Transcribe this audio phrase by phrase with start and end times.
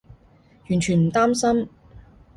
[0.71, 1.69] 完全唔擔心